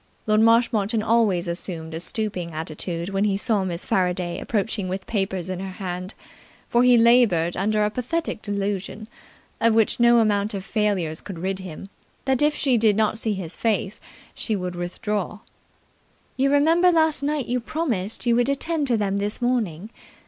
Lord 0.25 0.41
Marshmoreton 0.41 1.03
always 1.03 1.47
assumed 1.47 1.93
a 1.93 1.99
stooping 1.99 2.53
attitude 2.55 3.09
when 3.09 3.23
he 3.23 3.37
saw 3.37 3.63
Miss 3.63 3.85
Faraday 3.85 4.39
approaching 4.39 4.87
with 4.89 5.05
papers 5.05 5.47
in 5.47 5.59
her 5.59 5.73
hand; 5.73 6.15
for 6.67 6.81
he 6.81 6.97
laboured 6.97 7.55
under 7.55 7.83
a 7.85 7.91
pathetic 7.91 8.41
delusion, 8.41 9.07
of 9.59 9.75
which 9.75 9.99
no 9.99 10.17
amount 10.17 10.55
of 10.55 10.65
failures 10.65 11.21
could 11.21 11.37
rid 11.37 11.59
him, 11.59 11.89
that 12.25 12.41
if 12.41 12.55
she 12.55 12.79
did 12.79 12.95
not 12.95 13.19
see 13.19 13.33
his 13.33 13.55
face 13.55 14.01
she 14.33 14.55
would 14.55 14.75
withdraw. 14.75 15.37
"You 16.35 16.51
remember 16.51 16.91
last 16.91 17.21
night 17.21 17.45
you 17.45 17.59
promised 17.59 18.25
you 18.25 18.35
would 18.37 18.49
attend 18.49 18.87
to 18.87 18.97
them 18.97 19.17
this 19.17 19.39
morning." 19.39 19.91